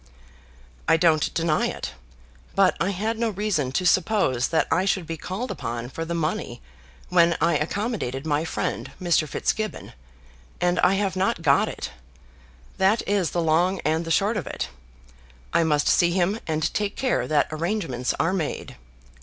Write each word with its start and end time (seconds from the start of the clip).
"I 0.87 0.97
don't 0.97 1.31
deny 1.35 1.67
it. 1.67 1.91
But 2.55 2.75
I 2.79 2.89
had 2.89 3.19
no 3.19 3.29
reason 3.29 3.71
to 3.73 3.85
suppose 3.85 4.47
that 4.47 4.67
I 4.71 4.83
should 4.83 5.05
be 5.05 5.15
called 5.15 5.51
upon 5.51 5.89
for 5.89 6.05
the 6.05 6.15
money 6.15 6.59
when 7.09 7.37
I 7.39 7.55
accommodated 7.55 8.25
my 8.25 8.43
friend, 8.43 8.93
Mr. 8.99 9.27
Fitzgibbon, 9.27 9.93
and 10.59 10.79
I 10.79 10.95
have 10.95 11.15
not 11.15 11.43
got 11.43 11.67
it. 11.69 11.91
That 12.79 13.07
is 13.07 13.29
the 13.29 13.43
long 13.43 13.79
and 13.81 14.03
the 14.03 14.09
short 14.09 14.37
of 14.37 14.47
it. 14.47 14.69
I 15.53 15.63
must 15.63 15.87
see 15.87 16.09
him 16.09 16.39
and 16.47 16.73
take 16.73 16.95
care 16.95 17.27
that 17.27 17.49
arrangements 17.51 18.15
are 18.19 18.33
made." 18.33 18.77